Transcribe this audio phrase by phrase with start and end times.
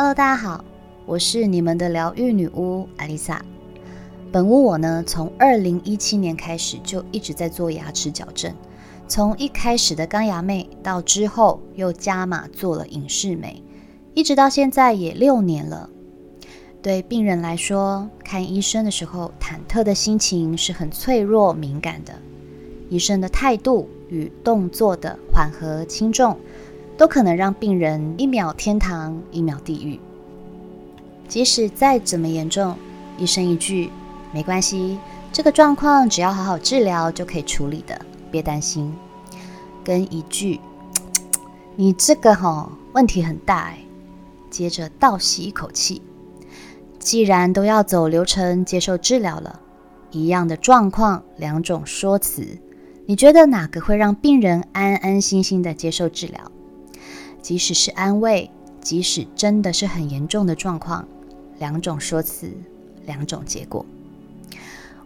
[0.00, 0.64] Hello，大家好，
[1.06, 3.44] 我是你们的疗愈女巫艾丽莎。
[4.30, 8.54] 本屋我呢，从二零一七年开始就一直在做牙齿矫正，
[9.08, 13.60] 从一开始的钢牙妹，到之后又加码做了影视美，
[14.14, 15.90] 一直到现在也六年了。
[16.80, 22.12] 对病人来说，看医生的时候，忐忑的心情是很脆弱敏感的。
[22.88, 26.38] 医生的态度与动作的缓和轻重，
[26.98, 30.00] 都可能让病人一秒天堂，一秒地狱。
[31.28, 32.74] 即使再怎么严重，
[33.16, 33.88] 医生一句
[34.34, 34.98] “没关系，
[35.32, 38.92] 这个状况只要好好治疗就可以处理的，别担心”，
[39.84, 40.58] 跟一句
[41.76, 43.78] “你这个哈问题很大哎”，
[44.50, 46.02] 接着倒吸一口气。
[46.98, 49.60] 既然都要走流程接受治疗了，
[50.10, 52.58] 一样的状况，两种说辞，
[53.06, 56.50] 你觉得哪个会让病人安安心心的接受治疗？
[57.40, 58.50] 即使是安慰，
[58.80, 61.06] 即使真的是很严重的状况，
[61.58, 62.50] 两种说辞，
[63.06, 63.84] 两种结果。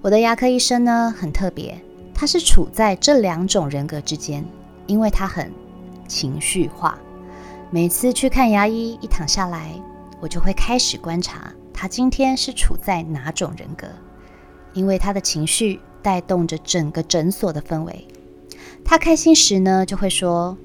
[0.00, 1.80] 我的牙科医生呢，很特别，
[2.14, 4.44] 他是处在这两种人格之间，
[4.86, 5.52] 因为他很
[6.06, 6.98] 情绪化。
[7.70, 9.72] 每次去看牙医，一躺下来，
[10.20, 11.52] 我就会开始观察。
[11.72, 13.86] 他今天是处在哪种人格？
[14.72, 18.06] 因为他的情绪带动着整个诊所的氛围。
[18.84, 20.56] 他开心时呢，就会说：“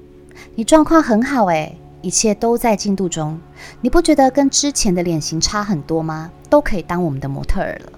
[0.54, 3.38] 你状况很好诶，一切都在进度中。
[3.80, 6.30] 你不觉得跟之前的脸型差很多吗？
[6.50, 7.92] 都可以当我们的模特儿了。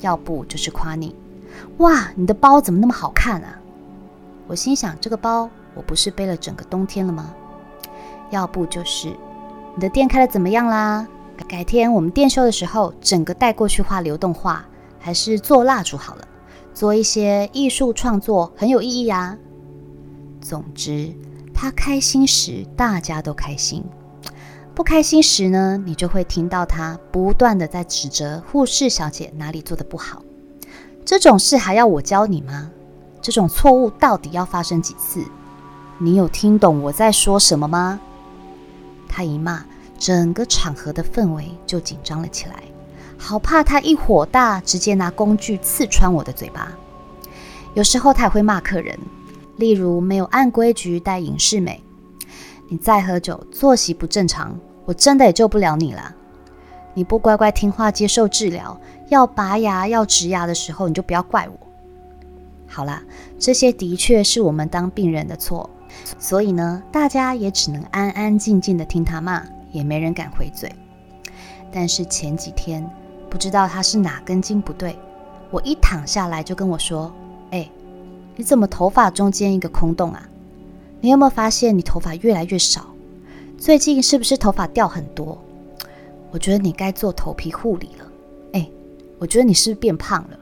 [0.00, 1.14] 要不就是夸你：
[1.78, 3.58] 哇，你的包怎么那么好看啊？
[4.46, 7.34] 我心想：这个包我不是背了整个冬天了吗？
[8.30, 9.08] 要不就是
[9.74, 11.06] 你的店开的怎么样啦？
[11.46, 14.64] 改天我们店修的时候，整个带过去画流动画，
[14.98, 16.28] 还是做蜡烛好了，
[16.74, 19.36] 做一些艺术创作很有意义啊。
[20.40, 21.12] 总之，
[21.60, 23.84] 他开心时大家都开心，
[24.76, 30.22] 不开心时呢，你就会听到他不断的在指责护士小姐哪里做的不好。
[31.04, 32.70] 这种事还要我教你吗？
[33.20, 35.20] 这种错误到底要发生几次？
[35.98, 37.98] 你有听懂我在说什么吗？
[39.08, 39.64] 他一骂。
[39.98, 42.54] 整个场合的氛围就紧张了起来，
[43.18, 46.70] 好怕他一火大，直接拿工具刺穿我的嘴巴。
[47.74, 48.96] 有时候他也会骂客人，
[49.58, 51.82] 例如没有按规矩带影视美，
[52.70, 56.14] 你再喝酒，作息不正常，我真的也救不了你了。
[56.94, 58.80] 你不乖乖听话接受治疗，
[59.10, 61.66] 要拔牙要植牙的时候，你就不要怪我。
[62.66, 63.02] 好啦，
[63.38, 65.68] 这些的确是我们当病人的错，
[66.18, 69.44] 所以呢，大家也只能安安静静的听他骂。
[69.70, 70.74] 也没人敢回嘴，
[71.70, 72.82] 但是前几天
[73.28, 74.98] 不知道他是哪根筋不对，
[75.50, 77.12] 我一躺下来就跟我说：“，
[78.38, 80.28] 你怎么头发中间一个空洞啊？
[81.00, 82.86] 你有没有发现你头发越来越少？
[83.58, 85.36] 最近是不是头发掉很多？
[86.30, 88.06] 我觉得你该做头皮护理了。
[88.52, 88.70] 哎，
[89.18, 90.38] 我觉得你是不是变胖了？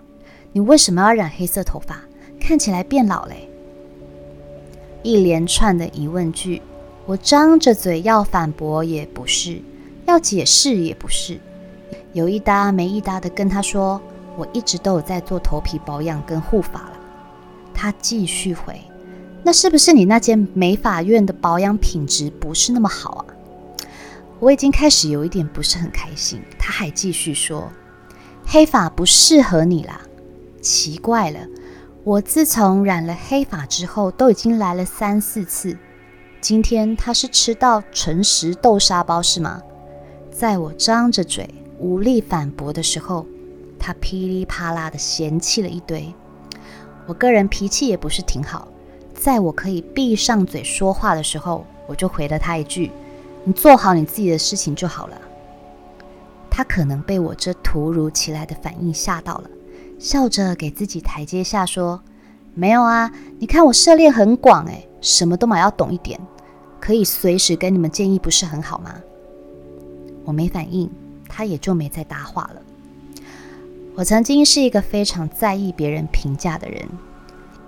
[0.52, 2.02] 你为什么要染黑色头发？
[2.38, 3.48] 看起来变老嘞！”
[5.02, 6.60] 一连串的疑问句。
[7.06, 9.62] 我张着嘴要反驳也不是，
[10.04, 11.38] 要解释也不是，
[12.12, 13.98] 有一搭没一搭的跟他说，
[14.36, 16.95] 我一直都有在做头皮保养跟护发了。
[17.76, 18.80] 他继续回，
[19.44, 23.24] 那是不是你那间美发院的保养品质不是那么好啊？
[24.40, 26.40] 我已经开始有一点不是很开心。
[26.58, 27.70] 他还继续说，
[28.46, 30.00] 黑发不适合你啦。
[30.60, 31.40] 奇怪了，
[32.02, 35.76] 我自从染了黑发之后，都已经来了三四次。
[36.40, 39.62] 今天他是吃到诚实豆沙包是吗？
[40.30, 41.48] 在我张着嘴
[41.78, 43.26] 无力反驳的时候，
[43.78, 46.14] 他噼里啪啦的嫌弃了一堆。
[47.06, 48.68] 我个人脾气也不是挺好，
[49.14, 52.90] 在我可以闭上嘴说话的时候，我就回了他一句
[53.44, 55.16] ：“你做好你自己的事情就好了。”
[56.50, 59.50] 他可能被我这突如其来的反应吓到了，
[59.98, 62.02] 笑着给自己台阶下说
[62.54, 66.18] ：“没有啊，你看我涉猎很广诶，什么都嘛要懂一点。”
[66.80, 68.94] 可以随时给你们建议，不是很好吗？
[70.24, 70.88] 我没反应，
[71.28, 72.62] 他也就没再搭话了。
[73.96, 76.86] 我曾经是一个非常在意别人评价的人，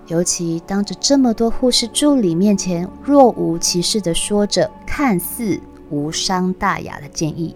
[0.05, 5.59] 尤其当着这么多护士助理面前，若无其事地说着看似
[5.89, 7.55] 无伤大雅的建议。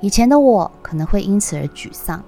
[0.00, 2.20] 以前的我可能会因此而沮丧，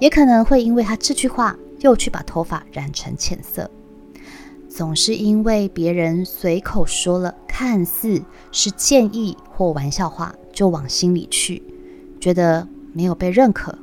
[0.00, 3.70] 也可能会因为他这句话又去把头发染成浅色。
[4.68, 7.34] 总是因为别人随口说了。
[7.58, 8.20] 看似
[8.52, 11.62] 是建议或玩笑话，就往心里去，
[12.20, 13.78] 觉得没有被认可，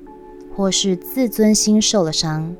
[0.55, 2.55] 或是自尊心受了伤，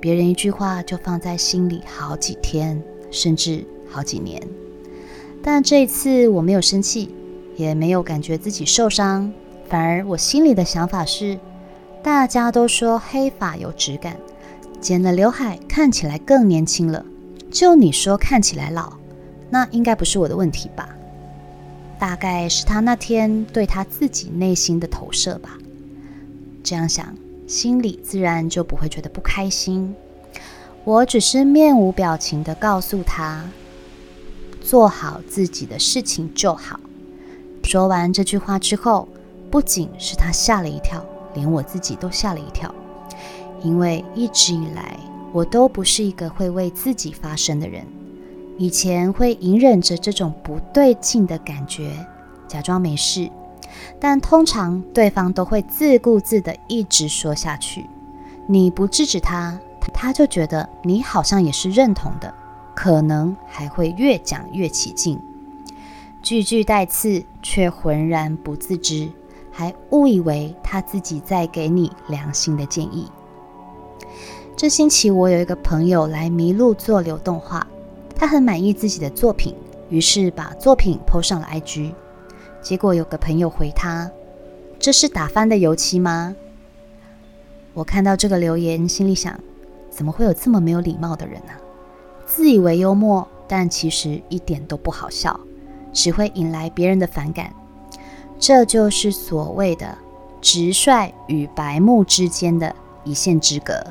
[0.00, 4.42] 别人一句话就放在心里好几天，甚至好几年。
[5.42, 7.14] 但这一次我没有生气，
[7.56, 9.32] 也没有感觉自己受伤，
[9.68, 11.38] 反而我心里的想法是：
[12.02, 14.16] 大家都说黑发有质感，
[14.80, 17.06] 剪了刘海看起来更年轻了，
[17.50, 18.94] 就你说看起来老，
[19.48, 20.88] 那应该不是我的问题吧？
[21.98, 25.56] 大概是他那天对他自己内心的投射吧。
[26.66, 27.14] 这样想，
[27.46, 29.94] 心里自然就不会觉得不开心。
[30.82, 33.44] 我只是面无表情的告诉他。
[34.60, 36.80] 做好自己的事情就好。
[37.62, 39.06] 说完这句话之后，
[39.48, 42.74] 不仅是他吓了一跳，连我自己都吓了一跳。
[43.62, 44.98] 因为一直以来，
[45.32, 47.84] 我都不是一个会为自己发声的人。
[48.58, 51.92] 以前会隐忍着这种不对劲的感觉，
[52.48, 53.30] 假装没事，
[53.98, 57.86] 但通常对方都会自顾自的一直说下去。
[58.46, 59.58] 你不制止他，
[59.92, 62.32] 他就觉得你好像也是认同的。
[62.74, 65.18] 可能还会越讲越起劲，
[66.22, 69.08] 句句带刺，却浑然不自知，
[69.50, 73.10] 还误以为他自己在给你良心的建议。
[74.54, 77.66] 这星期我有一个朋友来迷路做流动画，
[78.14, 79.54] 他很满意自己的作品，
[79.88, 81.94] 于是把作品 PO 上了 IG。
[82.62, 84.10] 结果有个朋友回他
[84.78, 86.34] ：“这是打翻的油漆吗？”
[87.74, 89.38] 我看到这个留言，心里想：
[89.90, 91.52] 怎么会有这么没有礼貌的人呢？
[92.24, 95.38] 自以为幽默，但其实一点都不好笑，
[95.92, 97.52] 只会引来别人的反感。
[98.38, 99.96] 这就是所谓的
[100.40, 102.74] 直率与白目之间的
[103.04, 103.82] 一线之隔。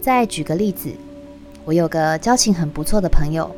[0.00, 0.94] 再举个例子，
[1.64, 3.50] 我有个交情很不错的朋友，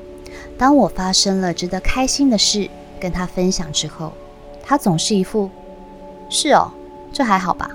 [0.56, 2.70] 当我发生了值得开心的事
[3.00, 4.12] 跟他分享之后，
[4.62, 5.50] 他总是一副
[6.28, 6.70] “是哦，
[7.12, 7.70] 这还好吧，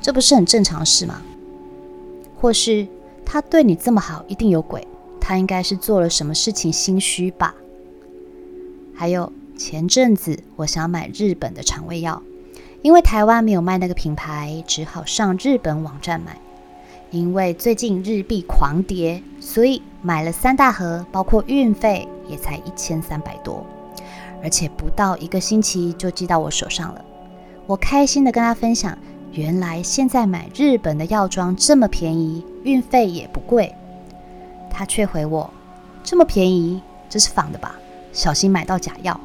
[0.00, 1.22] 这不是很正常事吗？”
[2.40, 2.86] 或是。
[3.30, 4.88] 他对你这么好，一定有鬼。
[5.20, 7.54] 他应该是做了什么事情心虚吧？
[8.94, 12.22] 还有前阵子我想买日本的肠胃药，
[12.80, 16.38] 因为台湾没有卖那个品牌，只好上日本网站买。
[17.10, 23.62] 因为最近日币狂跌，所以买了三大盒，包括运费也才一千三百多，
[24.42, 27.04] 而且不到一个星期就寄到我手上了。
[27.66, 28.96] 我开心的跟他分享。
[29.30, 33.74] 原来现在买日本的药妆这么便宜，运费也不贵。
[34.70, 35.48] 他却回我
[36.02, 36.80] ：“这么便宜，
[37.10, 37.74] 这是仿的吧？
[38.10, 39.20] 小心买到假药。”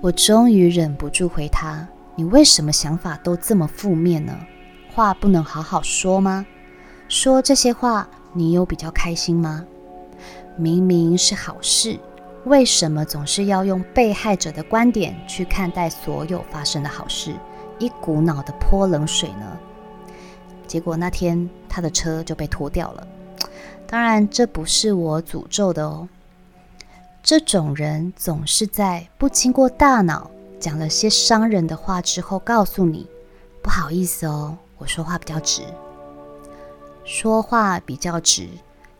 [0.00, 1.86] 我终于忍不住回他
[2.16, 4.34] ：“你为什么想法都这么负面呢？
[4.94, 6.46] 话不能好好说吗？
[7.08, 9.66] 说这些话，你有比较开心吗？
[10.56, 12.00] 明明是好事，
[12.44, 17.34] 为什么总是要用被害者的观点去看待所有发生的好事？”
[17.78, 19.58] 一股脑的泼冷水呢，
[20.68, 23.06] 结果那天他的车就被拖掉了。
[23.88, 26.08] 当然，这不是我诅咒的哦。
[27.22, 30.30] 这种人总是在不经过大脑
[30.60, 33.08] 讲了些伤人的话之后，告诉你
[33.62, 35.62] 不好意思哦，我说话比较直，
[37.04, 38.48] 说话比较直，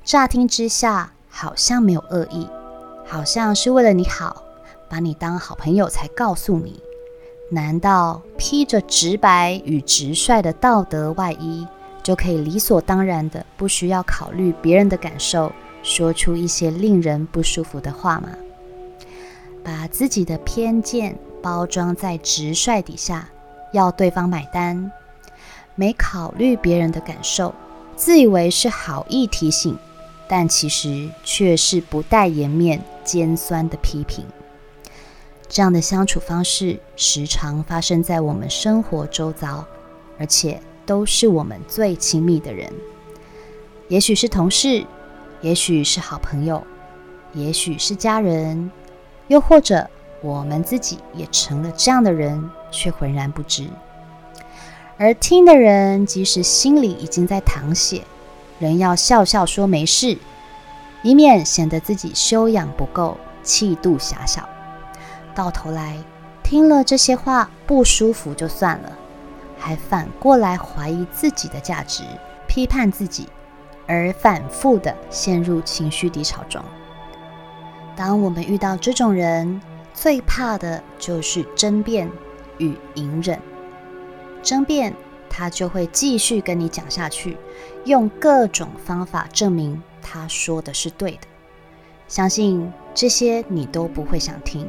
[0.03, 2.49] 乍听之下好像没有恶意，
[3.13, 4.43] 好像是为了你好，
[4.89, 6.81] 把你当好朋友才告诉你。
[7.51, 11.67] 难道披着直白与直率的道德外衣，
[12.03, 18.31] 就可以理所当然的不需要考虑别人的感受，说出一些令人不舒服的话吗？
[19.63, 23.29] 把自己的偏见包装在直率底下，
[23.75, 24.91] 要对方买单，
[25.75, 27.55] 没考虑别人的感受，
[27.95, 29.77] 自以为是好意提醒，
[30.35, 34.25] 但其实却是不带颜面、尖酸的批评。
[35.47, 39.67] 这样的相处方式时常发生在我们生活周遭，
[40.19, 42.73] 而且都是我们最亲密的人。
[43.89, 44.87] 也许是同事，
[45.43, 46.67] 也许是好朋友，
[47.35, 48.71] 也许是家人，
[49.29, 49.87] 又或者
[50.23, 53.69] 我们自己也成了这样的人，却浑然不知。
[54.97, 58.03] 而听的人，即使心里已经在淌血，
[58.59, 60.19] 仍要笑笑说没事，
[61.03, 64.49] 以免显得自己修养不够，气度狭小。
[65.35, 65.97] 到头来，
[66.43, 68.93] 听了这些话不舒服就算了，
[69.59, 72.03] 还反过来怀疑自己的价值，
[72.47, 73.29] 批判自己，
[73.87, 76.63] 而反复的陷入情绪低潮中。
[77.97, 79.61] 当我们遇到这种人，
[79.93, 82.11] 最怕的就是争辩
[82.59, 83.39] 与隐忍。
[84.43, 84.95] 争辩，
[85.35, 87.39] 他就会继续跟你讲下去，
[87.87, 91.21] 用各种方法证明他说的是对的。
[92.07, 94.69] 相信这些你都不会想听。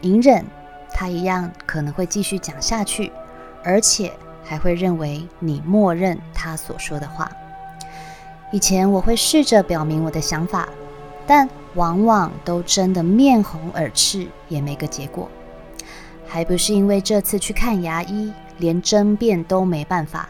[0.00, 0.44] 隐忍，
[0.90, 3.12] 他一样可能会继续讲下去，
[3.62, 7.30] 而且还会认为你默认他所说的话。
[8.50, 10.68] 以前我会试着表明我的想法，
[11.24, 15.30] 但往往都争得面红耳赤，也没个结果。
[16.26, 20.28] 还不是因为这次去看牙医，连争辩都没办法，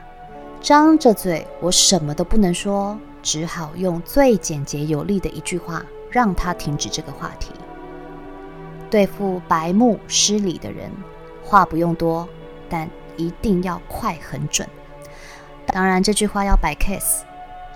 [0.62, 7.50] 张着嘴我什么都不能说，只好用最简洁有力的一句话让他停止这个话题。
[8.88, 10.90] 对付白目失礼的人，
[11.44, 12.26] 话不用多，
[12.70, 14.66] 但一定要快很准。
[15.66, 17.20] 当然，这句话要摆 case，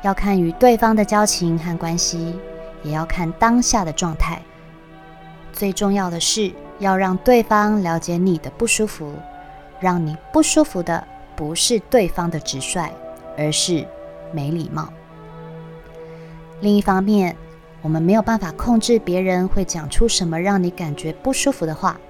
[0.03, 2.35] 要看与对方的交情和关系，
[2.83, 4.41] 也要看当下的状态。
[5.53, 6.51] 最重要的是。
[6.79, 9.11] 要让对方了解你的不舒服，
[9.81, 12.91] 让你不舒服的不是对方的直率，
[13.37, 13.87] 而是
[14.33, 14.89] 没礼貌。
[16.61, 17.37] 另一方面，
[17.83, 22.01] 我们没有办法控制别人会讲出什么让你感觉不舒服的话。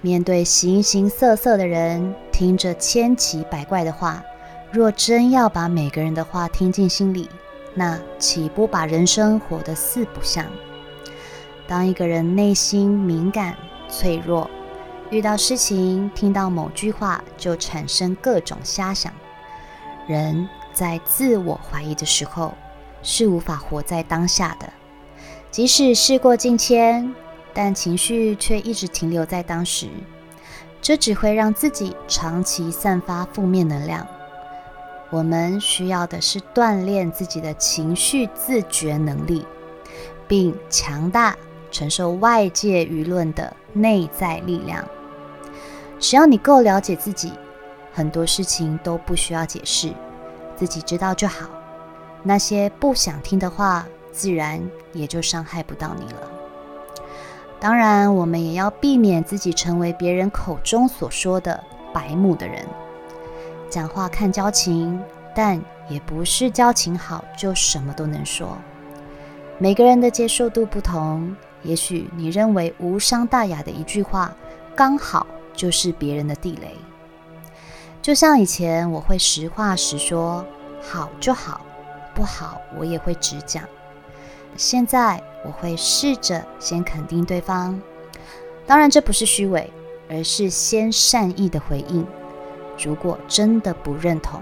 [0.00, 4.22] 面对形形色色的人，听着千奇百怪的话，
[4.70, 7.28] 若真要把每个人的话听进心里，
[7.74, 10.44] 那岂不把人生活得四不像？
[11.66, 13.56] 当一个人内心敏感，
[13.88, 14.48] 脆弱，
[15.10, 19.12] 遇到事情，听到某句话就产生各种瞎想。
[20.08, 22.52] 人在自我怀疑的时候，
[23.02, 24.68] 是无法活在当下的。
[25.50, 27.14] 即使事过境迁，
[27.54, 29.88] 但情绪却一直停留在当时，
[30.82, 34.06] 这只会让自己长期散发负面能量。
[35.10, 39.46] 我们需要的是锻炼自己的情绪自觉能力，
[40.26, 41.36] 并强大。
[41.68, 44.82] 承受外界舆论的内在力量，
[45.98, 47.32] 只要你够了解自己，
[47.92, 49.92] 很多事情都不需要解释，
[50.56, 51.46] 自己知道就好。
[52.22, 54.60] 那些不想听的话，自然
[54.94, 56.30] 也就伤害不到你了。
[57.60, 62.64] 当然，我们也要避免自己成为别人口中所说的白目的人。
[63.68, 64.98] 讲话看交情，
[65.34, 68.56] 但也不是交情好就什么都能说。
[69.58, 71.36] 每个人的接受度不同。
[71.66, 74.32] 也许你认为无伤大雅的一句话，
[74.76, 76.70] 刚好就是别人的地雷。
[78.00, 80.46] 就像以前我会实话实说，
[80.80, 81.60] 好就好，
[82.14, 83.64] 不好我也会直讲。
[84.56, 87.78] 现在我会试着先肯定对方，
[88.64, 89.68] 当然这不是虚伪，
[90.08, 92.06] 而是先善意的回应。
[92.78, 94.40] 如果真的不认同，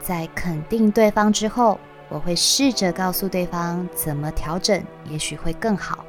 [0.00, 6.04] 在肯定对方之后，我会试着告诉对方怎么调整，也许会更好。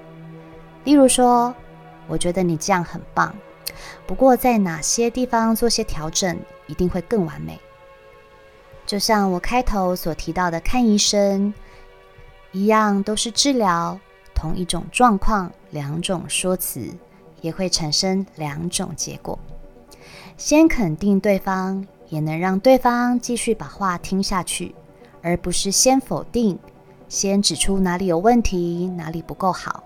[0.84, 1.54] 例如说，
[2.08, 3.36] 我觉得你这样很棒，
[4.06, 7.60] 不过在哪些地方做些调整，一定会更完美。
[8.86, 11.54] 就像我开头所提到的，看医生
[12.54, 14.00] 一样，都是治疗
[14.34, 16.88] 同一种状况，两种说辞
[17.42, 19.38] 也会产生两种结果。
[20.38, 24.74] 先肯定对方，也能让对方继续把话听下去，
[25.22, 26.58] 而不是先否定，
[27.10, 29.84] 先指出哪里有问题，哪里不够好。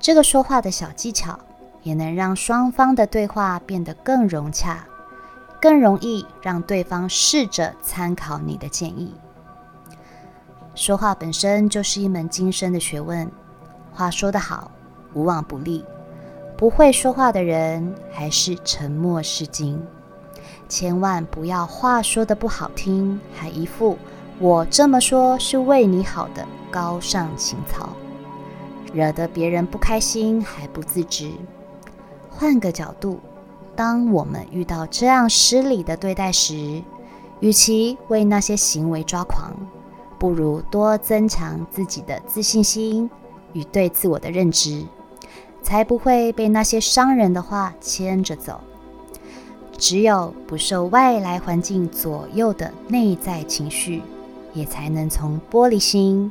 [0.00, 1.38] 这个说话的小技巧，
[1.82, 4.86] 也能让双方的对话变得更融洽，
[5.60, 9.14] 更容易让对方试着参考你的建议。
[10.74, 13.30] 说话本身就是一门精深的学问，
[13.92, 14.70] 话说得好，
[15.12, 15.84] 无往不利。
[16.56, 19.82] 不会说话的人，还是沉默是金。
[20.66, 23.98] 千万不要话说的不好听，还一副
[24.38, 27.90] 我这么说是为你好的高尚情操。
[28.92, 31.30] 惹得别人不开心还不自知。
[32.28, 33.20] 换个角度，
[33.76, 36.82] 当我们遇到这样失礼的对待时，
[37.40, 39.52] 与其为那些行为抓狂，
[40.18, 43.10] 不如多增强自己的自信心
[43.52, 44.84] 与对自我的认知，
[45.62, 48.60] 才不会被那些伤人的话牵着走。
[49.78, 54.02] 只有不受外来环境左右的内在情绪，
[54.52, 56.30] 也才能从玻璃心